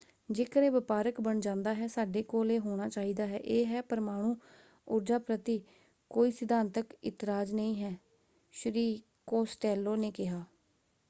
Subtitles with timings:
[0.29, 4.35] ਜੇਕਰ ਇਹ ਵਪਾਰਕ ਬਣ ਜਾਂਦਾ ਹੈ ਸਾਡੇ ਕੋਲ ਇਹ ਹੋਣਾ ਚਾਹੀਦਾ ਹੈ। ਇਹ ਹੈ ਪਰਮਾਣੂ
[4.87, 5.61] ਊਰਜਾ ਪ੍ਰਤੀ
[6.11, 7.95] ਕੋਈ ਸਿਧਾਂਤਕ ਇਤਰਾਜ਼ ਨਹੀਂ ਹੈ”
[8.53, 10.43] ਸ਼੍ਰੀ ਕੋਸਟੇਲੋ ਨੇ ਕਿਹਾ।